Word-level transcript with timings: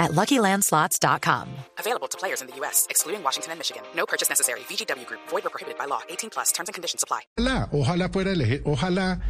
at 0.00 0.10
LuckyLandSlots.com. 0.12 1.46
Available 1.78 2.08
to 2.08 2.18
players 2.18 2.40
in 2.42 2.48
the 2.48 2.56
U.S., 2.62 2.86
excluding 2.90 3.22
Washington 3.22 3.52
and 3.52 3.58
Michigan. 3.60 3.82
No 3.94 4.04
purchase 4.06 4.28
necessary. 4.28 4.60
VGW 4.68 5.06
Group. 5.06 5.20
Void 5.30 5.46
or 5.46 5.50
prohibited 5.50 5.78
by 5.78 5.86
law. 5.86 6.00
18 6.08 6.30
plus. 6.30 6.50
Terms 6.52 6.68
and 6.68 6.74
conditions 6.74 7.04
apply. 7.04 7.20
Ojalá, 7.38 7.68
ojalá 7.72 8.08
fuera 8.10 8.32
el 8.32 8.40
ejército, 8.40 8.70
ojalá 8.70 9.20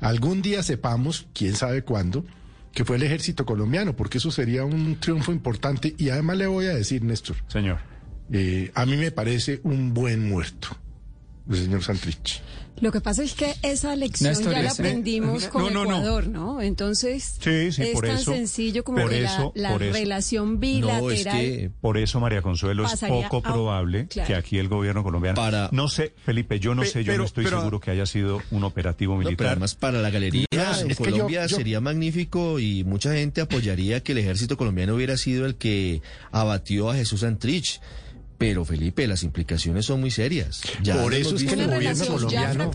algún 0.00 0.42
día 0.42 0.62
sepamos, 0.62 1.26
quién 1.32 1.54
sabe 1.54 1.82
cuándo, 1.84 2.24
que 2.72 2.84
fue 2.84 2.96
el 2.96 3.04
ejército 3.04 3.46
colombiano, 3.46 3.94
porque 3.94 4.18
eso 4.18 4.30
sería 4.32 4.64
un 4.64 4.98
triunfo 4.98 5.30
importante. 5.32 5.94
Y 5.96 6.10
además 6.10 6.36
le 6.38 6.46
voy 6.46 6.66
a 6.66 6.74
decir, 6.74 7.04
Néstor, 7.04 7.36
Señor. 7.46 7.78
eh, 8.32 8.72
a 8.74 8.84
mí 8.86 8.96
me 8.96 9.12
parece 9.12 9.60
un 9.62 9.94
buen 9.94 10.28
muerto, 10.28 10.76
el 11.50 11.56
señor 11.56 11.82
Santrich. 11.82 12.40
Lo 12.80 12.90
que 12.90 13.00
pasa 13.00 13.22
es 13.22 13.34
que 13.34 13.54
esa 13.62 13.94
lección 13.94 14.30
Néstor, 14.30 14.52
ya 14.52 14.62
la 14.62 14.70
ese- 14.70 14.82
aprendimos 14.82 15.46
con 15.46 15.62
No, 15.62 15.70
no, 15.70 15.84
no. 15.84 15.96
Ecuador, 15.98 16.26
¿no? 16.26 16.60
Entonces, 16.60 17.36
Sí, 17.40 17.70
sí, 17.70 17.82
es 17.84 18.00
tan 18.00 18.10
eso- 18.10 18.32
sencillo 18.32 18.82
como 18.82 18.98
por 19.02 19.10
que 19.10 19.22
eso- 19.22 19.52
la, 19.54 19.68
la 19.68 19.72
por 19.74 19.82
eso. 19.84 19.92
relación 19.94 20.58
bilateral. 20.58 21.00
No, 21.02 21.10
es 21.10 21.24
que 21.24 21.70
Por 21.80 21.98
eso, 21.98 22.18
María 22.18 22.42
Consuelo, 22.42 22.84
es 22.84 22.98
poco 22.98 23.36
a- 23.38 23.42
probable 23.42 24.08
claro. 24.08 24.26
que 24.26 24.34
aquí 24.34 24.58
el 24.58 24.66
gobierno 24.68 25.04
colombiano... 25.04 25.36
Para- 25.36 25.68
No 25.70 25.86
sé, 25.88 26.14
Felipe, 26.24 26.58
yo 26.58 26.74
no 26.74 26.82
Pe- 26.82 26.88
sé, 26.88 27.04
yo 27.04 27.12
pero- 27.12 27.18
no 27.18 27.24
estoy 27.26 27.44
pero- 27.44 27.58
seguro 27.60 27.78
que 27.80 27.92
haya 27.92 28.06
sido 28.06 28.42
un 28.50 28.64
operativo 28.64 29.12
no, 29.14 29.18
pero 29.20 29.28
militar. 29.30 29.46
además 29.52 29.76
para 29.76 30.02
la 30.02 30.10
galería 30.10 30.44
es 30.52 30.82
que 30.82 30.88
yo- 30.88 30.96
Colombia 31.12 31.46
yo- 31.46 31.56
sería 31.56 31.80
magnífico 31.80 32.58
y 32.58 32.82
mucha 32.82 33.14
gente 33.14 33.40
apoyaría 33.40 34.02
que 34.02 34.12
el 34.12 34.18
ejército 34.18 34.56
colombiano 34.56 34.96
hubiera 34.96 35.16
sido 35.16 35.46
el 35.46 35.54
que 35.54 36.02
abatió 36.32 36.90
a 36.90 36.96
Jesús 36.96 37.22
Antrich. 37.22 37.80
Pero 38.46 38.64
Felipe, 38.66 39.06
las 39.06 39.22
implicaciones 39.22 39.86
son 39.86 40.00
muy 40.00 40.10
serias. 40.10 40.60
Ya 40.82 41.00
Por 41.00 41.14
eso 41.14 41.34
es 41.36 41.44
que 41.44 41.54
el 41.54 41.66
gobierno 41.66 42.04
colombiano- 42.04 42.70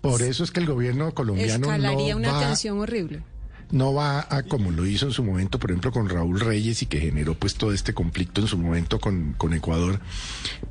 Por 0.00 0.20
eso 0.22 0.42
es 0.42 0.50
que 0.50 0.58
el 0.58 0.66
gobierno 0.66 1.14
colombiano 1.14 1.66
escalaría 1.66 2.14
no 2.14 2.18
una 2.18 2.32
va, 2.32 2.40
tensión 2.40 2.80
horrible. 2.80 3.22
No 3.70 3.92
va 3.94 4.26
a, 4.30 4.42
como 4.44 4.70
lo 4.70 4.86
hizo 4.86 5.06
en 5.06 5.12
su 5.12 5.24
momento, 5.24 5.58
por 5.58 5.70
ejemplo, 5.70 5.90
con 5.90 6.08
Raúl 6.08 6.40
Reyes 6.40 6.82
y 6.82 6.86
que 6.86 7.00
generó 7.00 7.34
pues 7.34 7.54
todo 7.54 7.72
este 7.72 7.94
conflicto 7.94 8.40
en 8.40 8.46
su 8.46 8.58
momento 8.58 9.00
con, 9.00 9.34
con 9.34 9.54
Ecuador. 9.54 10.00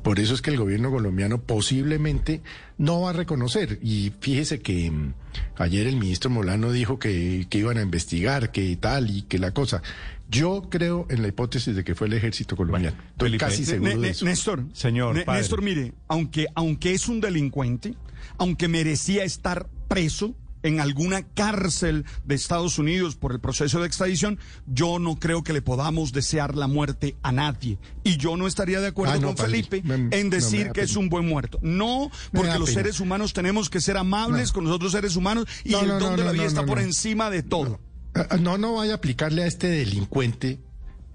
Por 0.02 0.18
eso 0.18 0.34
es 0.34 0.42
que 0.42 0.50
el 0.50 0.56
gobierno 0.56 0.90
colombiano 0.90 1.40
posiblemente 1.40 2.42
no 2.78 3.02
va 3.02 3.10
a 3.10 3.12
reconocer. 3.12 3.78
Y 3.82 4.12
fíjese 4.20 4.60
que 4.60 4.90
mm, 4.90 5.14
ayer 5.56 5.86
el 5.86 5.96
ministro 5.96 6.30
Molano 6.30 6.72
dijo 6.72 6.98
que, 6.98 7.46
que 7.50 7.58
iban 7.58 7.78
a 7.78 7.82
investigar, 7.82 8.50
que 8.50 8.76
tal 8.76 9.10
y 9.10 9.22
que 9.22 9.38
la 9.38 9.52
cosa. 9.52 9.82
Yo 10.28 10.68
creo 10.70 11.06
en 11.08 11.22
la 11.22 11.28
hipótesis 11.28 11.76
de 11.76 11.84
que 11.84 11.94
fue 11.94 12.08
el 12.08 12.14
ejército 12.14 12.56
colombiano. 12.56 12.96
Bueno, 12.96 13.10
Estoy 13.12 13.28
Felipe, 13.28 13.44
casi 13.44 13.64
seguro 13.64 14.00
de 14.00 14.10
eso. 14.10 14.24
Néstor, 14.24 14.64
Señor, 14.72 15.24
padre. 15.24 15.40
Néstor, 15.40 15.62
mire, 15.62 15.92
aunque, 16.08 16.46
aunque 16.54 16.94
es 16.94 17.06
un 17.08 17.20
delincuente, 17.20 17.94
aunque 18.38 18.66
merecía 18.66 19.22
estar 19.22 19.68
preso 19.86 20.34
en 20.66 20.80
alguna 20.80 21.22
cárcel 21.22 22.04
de 22.24 22.34
Estados 22.34 22.78
Unidos 22.78 23.16
por 23.16 23.32
el 23.32 23.40
proceso 23.40 23.80
de 23.80 23.86
extradición, 23.86 24.38
yo 24.66 24.98
no 24.98 25.16
creo 25.16 25.42
que 25.42 25.52
le 25.52 25.62
podamos 25.62 26.12
desear 26.12 26.54
la 26.56 26.66
muerte 26.66 27.16
a 27.22 27.32
nadie. 27.32 27.78
Y 28.04 28.16
yo 28.16 28.36
no 28.36 28.46
estaría 28.46 28.80
de 28.80 28.88
acuerdo 28.88 29.20
no, 29.20 29.28
con 29.28 29.36
padre, 29.36 29.50
Felipe 29.64 29.82
me- 29.84 30.16
en 30.16 30.30
decir 30.30 30.70
que 30.72 30.82
es 30.82 30.96
un 30.96 31.08
buen 31.08 31.26
muerto. 31.26 31.58
No, 31.62 32.10
porque 32.32 32.58
los 32.58 32.70
pena. 32.70 32.80
seres 32.82 33.00
humanos 33.00 33.32
tenemos 33.32 33.70
que 33.70 33.80
ser 33.80 33.96
amables 33.96 34.48
No. 34.48 34.54
con 34.54 34.64
nosotros 34.64 34.92
seres 34.92 35.16
humanos 35.16 35.46
y 35.64 35.74
el 35.74 35.86
don 35.98 36.16
de 36.16 36.24
la 36.24 36.32
vida 36.32 36.44
está 36.44 36.64
por 36.66 36.78
encima 36.80 37.30
de 37.30 37.42
todo. 37.42 37.80
Ah, 38.14 38.36
No, 38.40 38.56
no 38.58 38.74
vaya 38.74 38.92
a 38.92 38.96
aplicarle 38.96 39.42
a 39.42 39.46
este 39.46 39.68
delincuente 39.68 40.58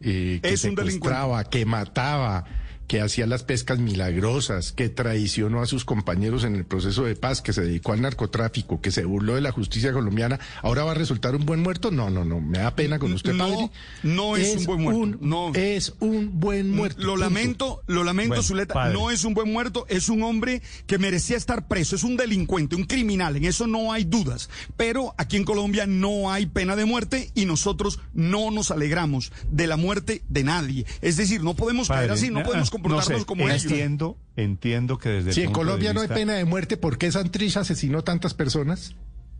eh, 0.01 0.39
que 0.41 0.49
Es 0.53 0.63
un 0.63 0.75
delincuente. 0.75 0.93
secuestraba, 0.93 1.43
que 1.43 1.65
mataba, 1.65 2.43
que 2.91 2.99
hacía 2.99 3.25
las 3.25 3.43
pescas 3.43 3.79
milagrosas, 3.79 4.73
que 4.73 4.89
traicionó 4.89 5.61
a 5.61 5.65
sus 5.65 5.85
compañeros 5.85 6.43
en 6.43 6.57
el 6.57 6.65
proceso 6.65 7.05
de 7.05 7.15
paz, 7.15 7.41
que 7.41 7.53
se 7.53 7.61
dedicó 7.61 7.93
al 7.93 8.01
narcotráfico, 8.01 8.81
que 8.81 8.91
se 8.91 9.05
burló 9.05 9.35
de 9.35 9.39
la 9.39 9.53
justicia 9.53 9.93
colombiana. 9.93 10.41
¿Ahora 10.61 10.83
va 10.83 10.91
a 10.91 10.95
resultar 10.95 11.33
un 11.33 11.45
buen 11.45 11.61
muerto? 11.61 11.89
No, 11.89 12.09
no, 12.09 12.25
no. 12.25 12.41
Me 12.41 12.57
da 12.59 12.75
pena 12.75 12.99
con 12.99 13.13
usted, 13.13 13.31
No, 13.31 13.47
padre. 13.47 13.69
no 14.03 14.35
es 14.35 14.57
un 14.57 14.65
buen 14.65 14.81
muerto, 14.81 14.99
un- 14.99 15.17
no. 15.21 15.51
Es 15.55 15.93
un 16.01 16.37
buen 16.41 16.69
muerto. 16.69 16.99
Lo 17.01 17.11
punto. 17.13 17.23
lamento, 17.23 17.81
lo 17.87 18.03
lamento, 18.03 18.27
Bueno, 18.31 18.43
Zuleta. 18.43 18.73
padre. 18.73 18.93
No 18.93 19.09
es 19.09 19.23
un 19.23 19.35
buen 19.35 19.53
muerto, 19.53 19.85
es 19.87 20.09
un 20.09 20.21
hombre 20.23 20.61
que 20.85 20.97
merecía 20.97 21.37
estar 21.37 21.69
preso, 21.69 21.95
es 21.95 22.03
un 22.03 22.17
delincuente, 22.17 22.75
un 22.75 22.83
criminal, 22.83 23.37
en 23.37 23.45
eso 23.45 23.67
no 23.67 23.93
hay 23.93 24.03
dudas. 24.03 24.49
Pero 24.75 25.15
aquí 25.17 25.37
en 25.37 25.45
Colombia 25.45 25.85
no 25.87 26.29
hay 26.29 26.45
pena 26.45 26.75
de 26.75 26.83
muerte 26.83 27.31
y 27.35 27.45
nosotros 27.45 28.01
no 28.13 28.51
nos 28.51 28.69
alegramos 28.69 29.31
de 29.49 29.67
la 29.67 29.77
muerte 29.77 30.23
de 30.27 30.43
nadie. 30.43 30.85
Es 31.01 31.15
decir, 31.15 31.41
no 31.41 31.53
podemos 31.53 31.87
caer 31.87 32.11
así, 32.11 32.29
no 32.29 32.41
ah, 32.41 32.43
podemos 32.43 32.69
comportarnos 32.81 33.21
sé, 33.21 33.25
como 33.25 33.47
ellos. 33.49 33.63
entiendo, 33.65 34.17
entiendo 34.35 34.97
que 34.97 35.09
desde 35.09 35.29
el 35.29 35.35
Si 35.35 35.41
en 35.41 35.47
de 35.47 35.53
Colombia 35.53 35.93
no 35.93 36.01
hay 36.01 36.07
vista- 36.07 36.15
pena 36.15 36.33
de 36.33 36.45
muerte, 36.45 36.77
¿por 36.77 36.97
qué 36.97 37.11
Santrich 37.11 37.57
asesinó 37.57 38.03
tantas 38.03 38.33
personas? 38.33 38.95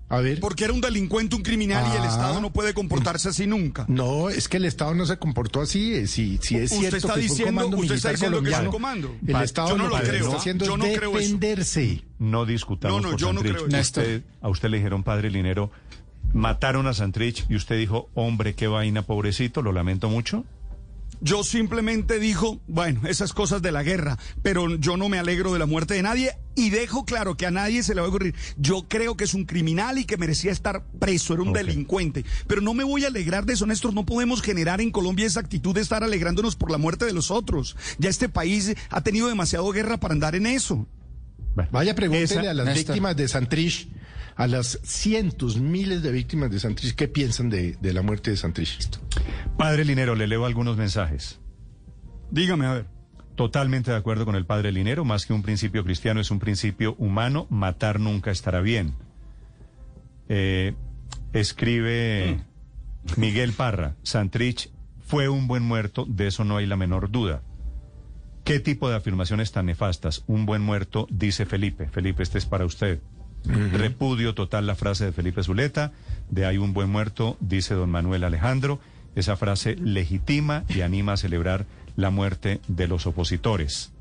A 0.09 0.19
ver. 0.19 0.41
Porque 0.41 0.65
era 0.65 0.73
un 0.73 0.81
delincuente, 0.81 1.37
un 1.37 1.41
criminal 1.41 1.85
y 1.93 1.95
el 1.95 2.03
Ah. 2.03 2.07
Estado 2.09 2.41
no 2.41 2.51
puede 2.51 2.73
comportarse 2.73 3.29
así 3.29 3.47
nunca. 3.47 3.85
No, 3.87 4.29
es 4.29 4.49
que 4.49 4.57
el 4.57 4.65
Estado 4.65 4.93
no 4.93 5.05
se 5.05 5.15
comportó 5.17 5.61
así. 5.61 5.93
eh, 5.95 6.05
Si, 6.07 6.37
si 6.41 6.57
es 6.57 6.63
Usted 6.73 6.79
cierto 6.79 6.97
está 6.97 7.07
que 7.07 7.13
fue 7.13 7.21
un 7.21 7.27
diciendo- 7.29 7.61
comando 7.61 7.77
usted 7.77 7.95
está 7.95 8.11
diciendo 8.11 8.43
que 8.43 8.49
es 8.51 8.59
un 8.59 8.65
comando. 8.67 9.15
El 9.25 9.31
Pa- 9.31 9.43
Estado 9.45 9.69
yo 9.69 9.77
no 9.77 9.87
lo 9.87 9.95
creo, 9.97 10.13
está 10.25 10.35
¿ah? 10.35 10.37
haciendo 10.39 10.65
Yo 10.65 10.75
no 10.75 10.83
es 10.85 10.97
creo 10.97 11.11
eso. 11.11 11.19
defenderse. 11.19 12.03
No 12.19 12.45
discutamos 12.45 12.97
No, 12.97 13.03
no, 13.03 13.11
por 13.11 13.19
yo 13.21 13.27
no 13.31 13.39
Santrich. 13.39 13.53
creo 13.67 13.67
eso. 13.79 14.01
Usted- 14.01 14.23
a 14.41 14.49
usted 14.49 14.69
le 14.69 14.77
dijeron, 14.77 15.03
padre 15.03 15.31
Linero, 15.31 15.71
mataron 16.33 16.87
a 16.87 16.93
Santrich 16.93 17.45
y 17.49 17.55
usted 17.55 17.77
dijo, 17.77 18.09
hombre, 18.13 18.53
qué 18.53 18.67
vaina, 18.67 19.03
pobrecito, 19.03 19.61
lo 19.61 19.71
lamento 19.71 20.09
mucho. 20.09 20.43
Yo 21.23 21.43
simplemente 21.43 22.19
dijo, 22.19 22.59
bueno, 22.67 23.01
esas 23.07 23.31
cosas 23.33 23.61
de 23.61 23.71
la 23.71 23.83
guerra, 23.83 24.17
pero 24.41 24.75
yo 24.77 24.97
no 24.97 25.07
me 25.07 25.19
alegro 25.19 25.53
de 25.53 25.59
la 25.59 25.67
muerte 25.67 25.93
de 25.93 26.01
nadie 26.01 26.31
y 26.55 26.71
dejo 26.71 27.05
claro 27.05 27.37
que 27.37 27.45
a 27.45 27.51
nadie 27.51 27.83
se 27.83 27.93
le 27.93 28.01
va 28.01 28.07
a 28.07 28.09
ocurrir. 28.09 28.33
Yo 28.57 28.87
creo 28.87 29.15
que 29.15 29.25
es 29.25 29.35
un 29.35 29.45
criminal 29.45 29.99
y 29.99 30.05
que 30.05 30.17
merecía 30.17 30.51
estar 30.51 30.83
preso, 30.99 31.33
era 31.35 31.43
un 31.43 31.53
delincuente, 31.53 32.25
pero 32.47 32.61
no 32.61 32.73
me 32.73 32.83
voy 32.83 33.03
a 33.05 33.07
alegrar 33.07 33.45
de 33.45 33.53
eso, 33.53 33.67
Néstor. 33.67 33.93
No 33.93 34.03
podemos 34.05 34.41
generar 34.41 34.81
en 34.81 34.89
Colombia 34.89 35.27
esa 35.27 35.39
actitud 35.41 35.75
de 35.75 35.81
estar 35.81 36.03
alegrándonos 36.03 36.55
por 36.55 36.71
la 36.71 36.79
muerte 36.79 37.05
de 37.05 37.13
los 37.13 37.29
otros. 37.29 37.77
Ya 37.99 38.09
este 38.09 38.27
país 38.27 38.73
ha 38.89 39.01
tenido 39.01 39.27
demasiado 39.27 39.69
guerra 39.71 39.97
para 39.99 40.15
andar 40.15 40.33
en 40.35 40.47
eso. 40.47 40.87
Bueno, 41.53 41.69
Vaya, 41.71 41.93
pregúntele 41.93 42.23
esa- 42.25 42.39
a 42.49 42.53
las 42.53 42.65
Néstor, 42.65 42.93
víctimas 42.95 43.15
de 43.15 43.27
Santrich, 43.27 43.89
a 44.35 44.47
las 44.47 44.79
cientos, 44.83 45.59
miles 45.59 46.03
de 46.03 46.11
víctimas 46.11 46.51
de 46.51 46.59
Santrich, 46.59 46.95
¿qué 46.95 47.07
piensan 47.07 47.49
de, 47.49 47.77
de 47.79 47.93
la 47.93 48.01
muerte 48.01 48.31
de 48.31 48.37
Santrich? 48.37 48.99
Padre 49.57 49.85
Linero, 49.85 50.15
le 50.15 50.27
leo 50.27 50.45
algunos 50.45 50.77
mensajes. 50.77 51.39
Dígame, 52.31 52.65
a 52.65 52.73
ver. 52.73 52.85
Totalmente 53.35 53.91
de 53.91 53.97
acuerdo 53.97 54.25
con 54.25 54.35
el 54.35 54.45
padre 54.45 54.71
Linero, 54.71 55.05
más 55.05 55.25
que 55.25 55.33
un 55.33 55.41
principio 55.41 55.83
cristiano 55.83 56.19
es 56.19 56.31
un 56.31 56.39
principio 56.39 56.95
humano, 56.99 57.47
matar 57.49 57.99
nunca 57.99 58.29
estará 58.29 58.61
bien. 58.61 58.93
Eh, 60.29 60.75
escribe 61.33 62.43
Miguel 63.17 63.53
Parra, 63.53 63.95
Santrich 64.03 64.69
fue 64.99 65.27
un 65.27 65.47
buen 65.47 65.63
muerto, 65.63 66.05
de 66.07 66.27
eso 66.27 66.43
no 66.43 66.57
hay 66.57 66.65
la 66.65 66.77
menor 66.77 67.09
duda. 67.09 67.41
¿Qué 68.43 68.59
tipo 68.59 68.89
de 68.89 68.95
afirmaciones 68.95 69.51
tan 69.51 69.67
nefastas? 69.67 70.23
Un 70.27 70.45
buen 70.45 70.61
muerto, 70.61 71.07
dice 71.09 71.45
Felipe. 71.45 71.87
Felipe, 71.87 72.23
este 72.23 72.37
es 72.37 72.45
para 72.45 72.65
usted. 72.65 72.99
Repudio 73.45 74.35
total 74.35 74.67
la 74.67 74.75
frase 74.75 75.05
de 75.05 75.11
Felipe 75.11 75.43
Zuleta, 75.43 75.91
de 76.29 76.45
hay 76.45 76.57
un 76.57 76.73
buen 76.73 76.89
muerto, 76.89 77.37
dice 77.39 77.73
don 77.73 77.89
Manuel 77.89 78.23
Alejandro. 78.23 78.79
Esa 79.15 79.35
frase 79.35 79.75
legitima 79.75 80.63
y 80.69 80.81
anima 80.81 81.13
a 81.13 81.17
celebrar 81.17 81.65
la 81.97 82.11
muerte 82.11 82.61
de 82.69 82.87
los 82.87 83.05
opositores. 83.07 83.91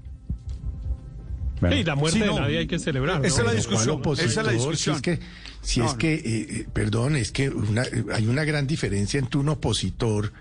Bueno, 1.60 1.76
Sí, 1.76 1.84
la 1.84 1.94
muerte 1.96 2.18
Sí, 2.20 2.24
de 2.24 2.34
nadie 2.40 2.58
hay 2.58 2.66
que 2.66 2.78
celebrar. 2.78 3.20
¿no? 3.20 3.24
Esa 3.26 3.38
es 3.38 3.38
la 3.38 3.44
¿Cuál 3.44 3.56
discusión. 3.56 3.96
opositor? 3.98 4.30
Esa 4.30 4.40
es 4.42 4.46
la 4.46 4.52
discusión. 4.52 4.94
Si 5.02 5.10
es 5.10 5.18
que, 5.18 5.24
si 5.62 5.80
No, 5.80 5.86
es 5.86 5.94
que 5.94 6.14
eh, 6.14 6.20
eh, 6.24 6.66
perdón, 6.72 7.16
es 7.16 7.32
que 7.32 7.50
una- 7.50 7.84
hay 8.14 8.26
una 8.28 8.44
gran 8.44 8.66
diferencia 8.66 9.18
entre 9.18 9.40
un 9.40 9.48
opositor 9.48 10.32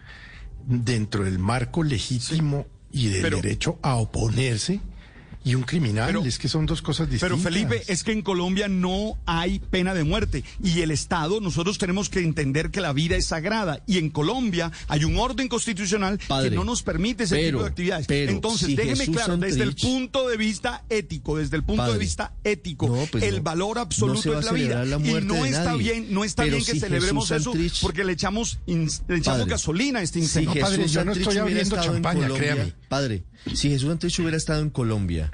dentro 0.67 1.23
del 1.23 1.39
marco 1.39 1.83
legítimo 1.83 2.67
y 2.91 3.07
del 3.07 3.21
pero- 3.21 3.37
derecho 3.37 3.79
a 3.81 3.95
oponerse 3.95 4.81
y 5.43 5.55
un 5.55 5.63
criminal. 5.63 6.07
Pero- 6.07 6.23
es 6.25 6.37
que 6.37 6.47
son 6.49 6.65
dos 6.65 6.81
cosas 6.81 7.09
distintas. 7.09 7.29
Pero 7.39 7.41
Felipe, 7.41 7.83
es 7.87 8.03
que 8.03 8.11
en 8.11 8.21
Colombia 8.21 8.67
no 8.67 9.17
hay 9.25 9.59
pena 9.59 9.93
de 9.93 10.03
muerte 10.03 10.43
y 10.63 10.81
el 10.81 10.91
Estado, 10.91 11.39
nosotros 11.39 11.77
tenemos 11.77 12.09
que 12.09 12.19
entender 12.19 12.71
que 12.71 12.81
la 12.81 12.91
vida 12.93 13.15
es 13.15 13.27
sagrada 13.27 13.81
y 13.87 13.97
en 13.97 14.09
Colombia 14.09 14.71
hay 14.87 15.05
un 15.05 15.17
orden 15.17 15.47
constitucional 15.47 16.19
Padre, 16.27 16.49
que 16.49 16.55
no 16.55 16.63
nos 16.65 16.83
permite 16.83 17.23
ese 17.23 17.35
pero, 17.35 17.47
tipo 17.57 17.63
de 17.63 17.69
actividades. 17.69 18.07
pero, 18.07 18.31
Entonces, 18.31 18.67
si 18.67 18.75
déjeme 18.75 18.97
Jesús 18.97 19.15
claro, 19.15 19.37
desde 19.37 19.63
el 19.63 19.75
punto 19.75 20.27
de 20.27 20.37
vista 20.37 20.83
ético, 20.89 21.37
desde 21.37 21.55
el 21.55 21.63
punto 21.63 21.91
de 21.91 21.97
vista 21.97 22.33
ético, 22.43 22.87
no, 22.87 23.05
pues 23.11 23.23
el 23.23 23.37
no, 23.37 23.43
valor 23.43 23.75
no 23.77 23.81
absoluto 23.81 24.31
va 24.33 24.39
es 24.39 24.45
la 24.45 24.51
vida 24.51 24.85
la 24.85 24.97
y 24.97 25.13
no 25.21 25.45
está 25.45 25.63
nadie. 25.63 25.77
bien, 25.79 26.07
no 26.13 26.23
está 26.23 26.43
Pero 26.43 26.55
bien 26.57 26.65
que 26.65 26.71
si 26.73 26.79
celebremos 26.79 27.29
Jesús 27.29 27.41
eso 27.41 27.53
Santrich- 27.53 27.81
porque 27.81 28.03
le 28.03 28.11
echamos 28.13 28.59
in- 28.67 28.89
le 29.07 29.17
echamos 29.17 29.39
Padre, 29.39 29.51
gasolina 29.51 29.99
a 29.99 30.01
este 30.01 30.19
Si 30.19 30.25
incendio. 30.25 30.55
No, 30.55 30.61
padre, 30.61 30.77
Jesús 30.77 30.91
yo 30.91 31.05
no 31.05 31.13
Santrich 31.13 31.27
estoy 31.27 31.37
abriendo 31.41 31.75
champaña, 31.81 32.27
créame. 32.29 32.73
Padre, 32.89 33.23
si 33.53 33.69
Jesús 33.69 33.87
Santrich 33.87 34.19
hubiera 34.19 34.35
estado 34.35 34.61
en 34.61 34.71
Colombia 34.71 35.31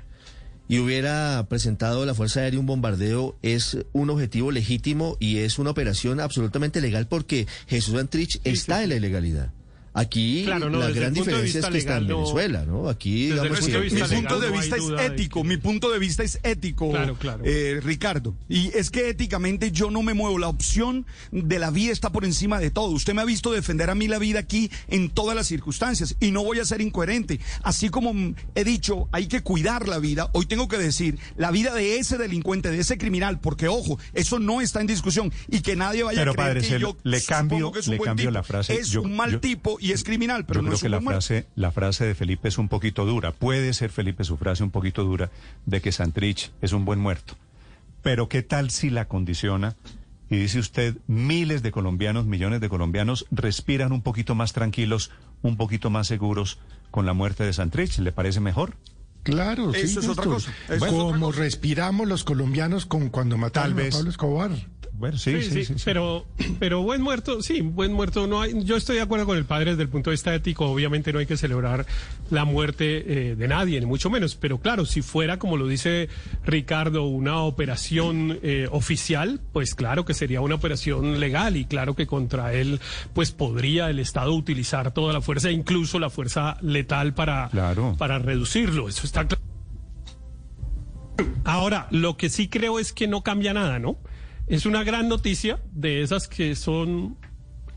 y 0.67 0.79
hubiera 0.79 1.45
presentado 1.47 2.05
la 2.05 2.13
Fuerza 2.13 2.41
Aérea 2.41 2.59
un 2.59 2.65
bombardeo, 2.65 3.37
es 3.41 3.77
un 3.93 4.09
objetivo 4.09 4.51
legítimo 4.51 5.15
y 5.19 5.37
es 5.37 5.57
una 5.57 5.69
operación 5.69 6.19
absolutamente 6.19 6.81
legal 6.81 7.07
porque 7.07 7.47
Jesús 7.67 7.95
Antrich 7.95 8.41
está 8.43 8.83
en 8.83 8.89
la 8.89 8.95
ilegalidad. 8.97 9.51
Aquí 9.97 10.43
Claro, 10.45 10.69
no, 10.69 10.79
la 10.79 10.91
gran 10.91 11.13
diferencia 11.13 11.61
es 11.61 11.65
que 11.65 11.77
está 11.77 11.97
en 11.97 12.07
Venezuela, 12.07 12.65
¿no? 12.65 12.89
Aquí, 12.89 13.27
digamos 13.31 13.59
que... 13.61 13.77
Mi 13.79 13.89
legal, 13.89 14.09
punto 14.09 14.39
de 14.41 14.47
no 14.51 14.57
vista 14.59 14.75
es 14.75 14.83
ético, 15.11 15.41
que- 15.41 15.47
mi 15.47 15.57
punto 15.57 15.89
de 15.89 15.99
vista 15.99 16.23
es 16.23 16.39
ético, 16.43 16.91
Claro, 16.91 17.15
claro. 17.15 17.43
eh, 17.45 17.79
Ricardo. 17.81 18.35
Y 18.49 18.67
es 18.77 18.91
que 18.91 19.09
éticamente 19.09 19.71
yo 19.71 19.89
no 19.91 20.03
me 20.03 20.13
muevo. 20.13 20.37
La 20.37 20.49
opción 20.49 21.05
de 21.31 21.59
la 21.59 21.71
vida 21.71 21.93
está 21.93 22.11
por 22.11 22.25
encima 22.25 22.59
de 22.59 22.71
todo. 22.71 22.89
Usted 22.89 23.13
me 23.13 23.21
ha 23.21 23.25
visto 23.25 23.51
defender 23.53 23.89
a 23.89 23.95
mí 23.95 24.07
la 24.09 24.19
vida 24.19 24.39
aquí 24.39 24.69
en 24.89 25.09
todas 25.09 25.35
las 25.35 25.47
circunstancias 25.47 26.15
y 26.19 26.31
no 26.31 26.43
voy 26.43 26.59
a 26.59 26.65
ser 26.65 26.81
incoherente. 26.81 27.39
Así 27.63 27.87
como 27.89 28.13
he 28.55 28.63
dicho, 28.65 29.07
hay 29.13 29.27
que 29.27 29.41
cuidar 29.43 29.87
la 29.87 29.99
vida, 29.99 30.29
hoy 30.33 30.45
tengo 30.45 30.67
que 30.67 30.77
decir 30.77 31.17
la 31.37 31.51
vida 31.51 31.73
de 31.73 31.99
ese 31.99 32.17
delincuente, 32.17 32.69
de 32.69 32.79
ese 32.79 32.97
criminal, 32.97 33.39
porque 33.39 33.69
ojo, 33.69 33.97
eso 34.13 34.39
no 34.39 34.59
está 34.59 34.81
en 34.81 34.87
discusión 34.87 35.31
y 35.49 35.61
que 35.61 35.77
nadie 35.77 36.03
vaya 36.03 36.19
Pero, 36.19 36.31
a 36.31 36.33
creer 36.35 36.47
padre, 36.49 36.61
que 36.61 36.67
se 36.67 36.79
yo 36.79 36.97
le 37.03 37.21
cambio- 37.21 37.71
que 37.71 37.79
es 37.79 37.87
un 37.87 37.93
le 37.95 37.99
cambio 38.01 38.23
tipo. 38.25 38.31
la 38.33 38.43
frase. 38.43 38.73
Es 38.75 38.89
Yo- 38.89 39.01
un 39.03 39.15
mal 39.15 39.31
yo- 39.31 39.39
tipo 39.39 39.77
y 39.85 39.91
es 39.91 40.03
criminal, 40.03 40.45
pero 40.45 40.59
Yo 40.59 40.63
no 40.63 40.67
creo 40.69 40.75
es 40.75 40.81
que 40.83 40.89
la 40.89 40.99
muerto. 40.99 41.21
frase, 41.21 41.47
la 41.55 41.71
frase 41.71 42.05
de 42.05 42.15
Felipe 42.15 42.47
es 42.47 42.57
un 42.57 42.67
poquito 42.69 43.05
dura. 43.05 43.31
Puede 43.31 43.73
ser, 43.73 43.91
Felipe, 43.91 44.23
su 44.23 44.37
frase 44.37 44.63
un 44.63 44.71
poquito 44.71 45.03
dura 45.03 45.29
de 45.65 45.81
que 45.81 45.91
Santrich 45.91 46.51
es 46.61 46.71
un 46.73 46.85
buen 46.85 46.99
muerto. 46.99 47.35
Pero 48.01 48.29
¿qué 48.29 48.43
tal 48.43 48.69
si 48.69 48.89
la 48.89 49.07
condiciona? 49.07 49.75
Y 50.29 50.37
dice 50.37 50.59
usted, 50.59 50.97
miles 51.07 51.61
de 51.63 51.71
colombianos, 51.71 52.25
millones 52.25 52.61
de 52.61 52.69
colombianos 52.69 53.25
respiran 53.31 53.91
un 53.91 54.01
poquito 54.01 54.33
más 54.35 54.53
tranquilos, 54.53 55.11
un 55.41 55.55
poquito 55.57 55.89
más 55.89 56.07
seguros 56.07 56.59
con 56.91 57.05
la 57.05 57.13
muerte 57.13 57.43
de 57.43 57.53
Santrich. 57.53 57.97
¿Le 57.99 58.11
parece 58.11 58.39
mejor? 58.39 58.75
Claro, 59.23 59.73
sí, 59.73 59.81
Eso 59.81 60.11
otra 60.11 60.23
cosa, 60.25 60.51
eso 60.65 60.73
es 60.73 60.79
Como 60.91 61.07
otra 61.07 61.19
cosa. 61.19 61.39
respiramos 61.39 62.07
los 62.07 62.23
colombianos 62.23 62.85
con 62.85 63.09
cuando 63.09 63.37
mataron 63.37 63.71
Tal 63.71 63.79
a 63.79 63.83
vez. 63.83 63.95
Pablo 63.95 64.09
Escobar. 64.11 64.51
Bueno, 64.97 65.17
sí, 65.17 65.41
sí, 65.41 65.51
sí. 65.51 65.65
sí. 65.65 65.73
Pero, 65.83 66.25
pero 66.59 66.81
buen 66.81 67.01
muerto, 67.01 67.41
sí, 67.41 67.61
buen 67.61 67.91
muerto 67.91 68.27
no 68.27 68.41
hay. 68.41 68.63
Yo 68.63 68.77
estoy 68.77 68.95
de 68.95 69.01
acuerdo 69.01 69.25
con 69.25 69.37
el 69.37 69.45
padre 69.45 69.71
desde 69.71 69.83
el 69.83 69.89
punto 69.89 70.09
de 70.09 70.13
vista 70.13 70.33
ético. 70.33 70.65
Obviamente 70.67 71.11
no 71.11 71.19
hay 71.19 71.25
que 71.25 71.35
celebrar 71.37 71.85
la 72.29 72.45
muerte 72.45 73.31
eh, 73.31 73.35
de 73.35 73.47
nadie, 73.47 73.79
ni 73.79 73.85
mucho 73.85 74.09
menos. 74.09 74.35
Pero 74.35 74.59
claro, 74.59 74.85
si 74.85 75.01
fuera, 75.01 75.37
como 75.37 75.57
lo 75.57 75.67
dice 75.67 76.07
Ricardo, 76.45 77.03
una 77.03 77.41
operación 77.41 78.39
eh, 78.41 78.67
oficial, 78.71 79.41
pues 79.51 79.75
claro 79.75 80.05
que 80.05 80.13
sería 80.13 80.39
una 80.41 80.55
operación 80.55 81.19
legal 81.19 81.57
y 81.57 81.65
claro 81.65 81.95
que 81.95 82.07
contra 82.07 82.53
él, 82.53 82.79
pues 83.13 83.31
podría 83.31 83.89
el 83.89 83.99
Estado 83.99 84.33
utilizar 84.33 84.93
toda 84.93 85.11
la 85.13 85.21
fuerza, 85.21 85.51
incluso 85.51 85.99
la 85.99 86.09
fuerza 86.09 86.57
letal 86.61 87.13
para, 87.13 87.49
Claro. 87.49 87.95
para 87.97 88.17
reducirlo. 88.19 88.87
Eso 88.87 89.05
está 89.05 89.27
claro. 89.27 89.43
Ahora, 91.43 91.87
lo 91.91 92.17
que 92.17 92.29
sí 92.29 92.47
creo 92.49 92.79
es 92.79 92.91
que 92.91 93.07
no 93.07 93.21
cambia 93.21 93.53
nada, 93.53 93.77
¿no? 93.79 93.97
Es 94.47 94.65
una 94.65 94.83
gran 94.83 95.07
noticia 95.07 95.59
de 95.71 96.01
esas 96.01 96.27
que 96.27 96.55
son 96.55 97.17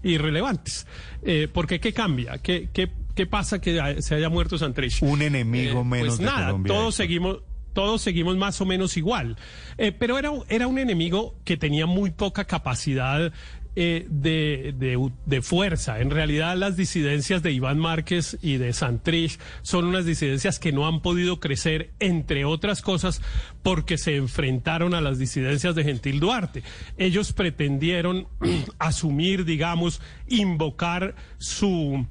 irrelevantes. 0.03 0.87
Eh, 1.23 1.49
porque 1.53 1.81
¿qué 1.81 1.93
cambia? 1.93 2.39
¿Qué, 2.39 2.69
qué, 2.73 2.91
qué 3.15 3.27
pasa 3.27 3.61
que 3.61 4.03
se 4.03 4.15
haya 4.15 4.29
muerto 4.29 4.59
Santrich? 4.59 5.03
Un 5.03 5.23
enemigo 5.23 5.85
menos 5.85 6.09
Pues 6.09 6.19
de 6.19 6.25
nada, 6.25 6.47
Colombia, 6.47 6.73
todos 6.75 6.95
seguimos 6.95 7.39
todos 7.73 8.03
seguimos 8.03 8.37
más 8.37 8.61
o 8.61 8.67
menos 8.67 8.97
igual. 8.97 9.37
Eh, 9.77 9.93
pero 9.93 10.19
era, 10.19 10.33
era 10.49 10.67
un 10.67 10.79
enemigo 10.79 11.39
que 11.45 11.57
tenía 11.57 11.87
muy 11.87 12.11
poca 12.11 12.45
capacidad 12.45 13.33
eh, 13.81 14.07
de, 14.11 14.75
de- 14.77 15.11
de 15.25 15.41
fuerza. 15.41 16.01
En 16.01 16.11
realidad 16.11 16.57
las 16.57 16.77
disidencias 16.77 17.45
de 17.45 17.53
Iván 17.53 17.79
Márquez 17.79 18.37
y 18.43 18.57
de 18.57 18.73
Santrich 18.73 19.39
son 19.63 19.85
unas 19.85 20.05
disidencias 20.05 20.59
que 20.59 20.73
no 20.73 20.89
han 20.89 21.01
podido 21.01 21.39
crecer, 21.39 21.93
entre 22.01 22.45
otras 22.45 22.83
cosas, 22.83 23.23
porque 23.63 23.97
se 23.97 24.17
enfrentaron 24.17 24.95
a 24.95 25.01
las 25.01 25.21
disidencias 25.21 25.77
de 25.77 25.85
Gentil 25.85 26.19
Duarte. 26.19 26.65
Ellos 26.97 27.33
pretendieron 27.33 28.27
asumir, 28.81 29.45
digamos, 29.45 30.01
invocar 30.27 31.15
su 31.39 32.05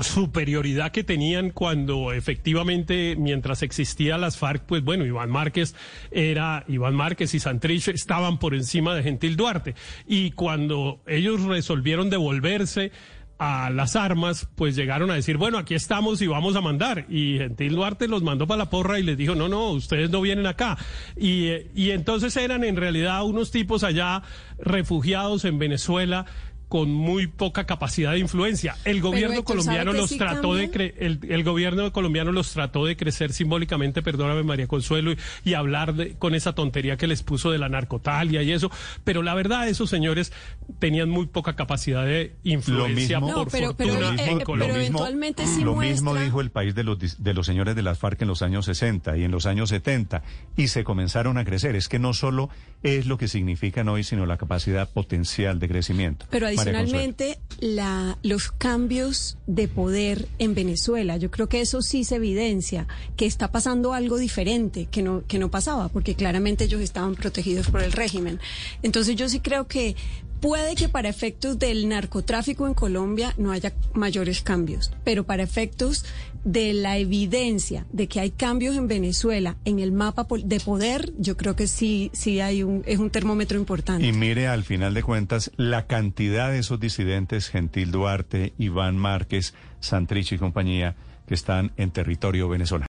superioridad 0.00 0.92
que 0.92 1.04
tenían 1.04 1.50
cuando 1.50 2.12
efectivamente 2.12 3.16
mientras 3.16 3.62
existía 3.62 4.18
las 4.18 4.36
FARC, 4.38 4.64
pues 4.64 4.82
bueno, 4.82 5.04
Iván 5.04 5.30
Márquez 5.30 5.74
era 6.10 6.64
Iván 6.68 6.94
Márquez 6.94 7.34
y 7.34 7.40
Santrich 7.40 7.88
estaban 7.88 8.38
por 8.38 8.54
encima 8.54 8.94
de 8.94 9.02
Gentil 9.02 9.36
Duarte 9.36 9.74
y 10.06 10.30
cuando 10.32 11.00
ellos 11.06 11.42
resolvieron 11.42 12.10
devolverse 12.10 12.92
a 13.38 13.70
las 13.70 13.94
armas, 13.94 14.48
pues 14.56 14.74
llegaron 14.74 15.10
a 15.10 15.14
decir, 15.14 15.36
bueno, 15.36 15.58
aquí 15.58 15.74
estamos 15.74 16.20
y 16.22 16.26
vamos 16.26 16.56
a 16.56 16.60
mandar. 16.60 17.06
Y 17.08 17.38
Gentil 17.38 17.74
Duarte 17.74 18.08
los 18.08 18.22
mandó 18.22 18.48
para 18.48 18.58
la 18.58 18.70
porra 18.70 18.98
y 18.98 19.04
les 19.04 19.16
dijo, 19.16 19.36
no, 19.36 19.48
no, 19.48 19.70
ustedes 19.70 20.10
no 20.10 20.20
vienen 20.20 20.46
acá. 20.46 20.76
Y, 21.16 21.50
y 21.74 21.92
entonces 21.92 22.36
eran 22.36 22.64
en 22.64 22.76
realidad 22.76 23.24
unos 23.24 23.52
tipos 23.52 23.84
allá 23.84 24.22
refugiados 24.58 25.44
en 25.44 25.58
Venezuela 25.60 26.26
con 26.68 26.90
muy 26.92 27.26
poca 27.28 27.64
capacidad 27.64 28.12
de 28.12 28.18
influencia. 28.18 28.76
El 28.84 29.00
gobierno 29.00 29.38
Héctor, 29.38 29.56
colombiano 29.56 29.92
¿sabe 29.92 29.96
que 29.96 30.00
los 30.02 30.10
sí 30.10 30.18
trató 30.18 30.54
de 30.54 30.70
cre- 30.70 30.94
el, 30.98 31.20
el 31.28 31.42
gobierno 31.44 31.90
colombiano 31.92 32.30
los 32.30 32.52
trató 32.52 32.84
de 32.84 32.96
crecer 32.96 33.32
simbólicamente, 33.32 34.02
perdóname 34.02 34.42
María 34.42 34.66
Consuelo, 34.66 35.12
y, 35.12 35.18
y 35.44 35.54
hablar 35.54 35.94
de, 35.94 36.14
con 36.16 36.34
esa 36.34 36.54
tontería 36.54 36.96
que 36.98 37.06
les 37.06 37.22
puso 37.22 37.50
de 37.50 37.58
la 37.58 37.68
narcotalia 37.70 38.42
y 38.42 38.52
eso, 38.52 38.70
pero 39.04 39.22
la 39.22 39.34
verdad 39.34 39.66
esos 39.68 39.88
señores 39.88 40.32
tenían 40.78 41.08
muy 41.08 41.26
poca 41.26 41.56
capacidad 41.56 42.04
de 42.04 42.36
influencia 42.44 43.18
mismo- 43.20 43.34
por 43.34 43.46
No, 43.46 43.50
pero- 43.50 43.70
eh, 43.70 44.30
en 44.30 44.40
Colombia. 44.40 44.66
pero 44.68 44.76
eventualmente 44.80 45.46
sí 45.46 45.62
lo 45.64 45.74
muestra- 45.74 45.92
mismo 45.94 46.14
dijo 46.16 46.40
el 46.42 46.50
país 46.50 46.74
de 46.74 46.84
los, 46.84 46.98
dis- 46.98 47.16
de 47.16 47.32
los 47.32 47.46
señores 47.46 47.76
de 47.76 47.82
las 47.82 47.98
FARC 47.98 48.20
en 48.22 48.28
los 48.28 48.42
años 48.42 48.66
60 48.66 49.16
y 49.16 49.24
en 49.24 49.30
los 49.30 49.46
años 49.46 49.70
70 49.70 50.22
y 50.56 50.68
se 50.68 50.84
comenzaron 50.84 51.38
a 51.38 51.44
crecer. 51.46 51.76
Es 51.76 51.88
que 51.88 51.98
no 51.98 52.12
solo 52.12 52.50
es 52.82 53.06
lo 53.06 53.16
que 53.16 53.26
significan 53.28 53.88
hoy, 53.88 54.04
sino 54.04 54.26
la 54.26 54.36
capacidad 54.36 54.88
potencial 54.90 55.58
de 55.58 55.68
crecimiento. 55.68 56.26
Pero. 56.30 56.46
Adicionalmente, 56.62 57.38
la, 57.58 58.18
los 58.22 58.52
cambios 58.52 59.36
de 59.46 59.68
poder 59.68 60.28
en 60.38 60.54
Venezuela, 60.54 61.16
yo 61.16 61.30
creo 61.30 61.48
que 61.48 61.60
eso 61.60 61.82
sí 61.82 62.04
se 62.04 62.16
evidencia, 62.16 62.86
que 63.16 63.26
está 63.26 63.50
pasando 63.50 63.92
algo 63.92 64.18
diferente 64.18 64.86
que 64.90 65.02
no, 65.02 65.24
que 65.26 65.38
no 65.38 65.50
pasaba, 65.50 65.88
porque 65.88 66.14
claramente 66.14 66.64
ellos 66.64 66.80
estaban 66.80 67.14
protegidos 67.14 67.68
por 67.68 67.82
el 67.82 67.92
régimen. 67.92 68.40
Entonces 68.82 69.16
yo 69.16 69.28
sí 69.28 69.40
creo 69.40 69.66
que 69.66 69.96
puede 70.40 70.74
que 70.76 70.88
para 70.88 71.08
efectos 71.08 71.58
del 71.58 71.88
narcotráfico 71.88 72.66
en 72.66 72.74
Colombia 72.74 73.34
no 73.38 73.50
haya 73.50 73.72
mayores 73.94 74.42
cambios, 74.42 74.92
pero 75.04 75.24
para 75.24 75.42
efectos 75.42 76.04
de 76.44 76.72
la 76.72 76.98
evidencia 76.98 77.84
de 77.92 78.06
que 78.08 78.20
hay 78.20 78.30
cambios 78.30 78.76
en 78.76 78.88
Venezuela 78.88 79.56
en 79.64 79.80
el 79.80 79.92
mapa 79.92 80.26
de 80.44 80.60
poder, 80.60 81.12
yo 81.18 81.36
creo 81.36 81.56
que 81.56 81.66
sí, 81.66 82.10
sí 82.14 82.40
hay 82.40 82.62
un, 82.62 82.82
es 82.86 82.98
un 82.98 83.10
termómetro 83.10 83.58
importante. 83.58 84.06
Y 84.06 84.12
mire, 84.12 84.46
al 84.46 84.64
final 84.64 84.94
de 84.94 85.02
cuentas, 85.02 85.50
la 85.56 85.86
cantidad 85.86 86.50
de 86.50 86.60
esos 86.60 86.80
disidentes, 86.80 87.47
Gentil 87.48 87.90
Duarte, 87.90 88.52
Iván 88.58 88.96
Márquez, 88.96 89.54
Santrich 89.80 90.32
y 90.32 90.38
compañía, 90.38 90.94
que 91.26 91.34
están 91.34 91.72
en 91.76 91.90
territorio 91.90 92.48
venezolano. 92.48 92.86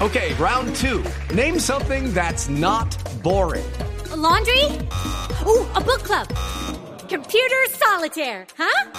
Okay, 0.00 0.34
round 0.34 0.74
two. 0.76 1.04
Name 1.34 1.60
something 1.60 2.12
that's 2.12 2.48
not 2.48 2.88
boring. 3.22 3.64
A 4.10 4.16
laundry? 4.16 4.64
Ooh, 5.46 5.64
a 5.74 5.80
book 5.80 6.02
club. 6.02 6.26
Computer 7.08 7.64
solitaire, 7.70 8.46
huh? 8.58 8.90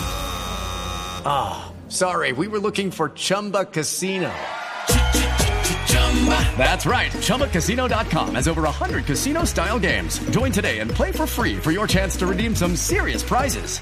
Ah, 1.25 1.72
sorry, 1.89 2.32
we 2.32 2.48
were 2.48 2.60
looking 2.60 2.89
for 2.89 3.10
Chumba 3.10 3.65
Casino. 3.65 4.32
That's 6.58 6.86
right. 6.86 7.12
ChumbaCasino.com 7.12 8.36
has 8.36 8.48
over 8.48 8.62
100 8.62 9.06
casino 9.06 9.44
style 9.44 9.80
games. 9.80 10.20
Join 10.30 10.51
today 10.51 10.80
and 10.80 10.89
play 10.89 11.12
for 11.12 11.25
free 11.27 11.58
for 11.58 11.72
your 11.72 11.88
chance 11.88 12.15
to 12.18 12.27
redeem 12.27 12.56
some 12.56 12.75
serious 12.77 13.24
prizes. 13.24 13.82